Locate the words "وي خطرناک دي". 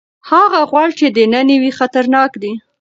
1.61-2.53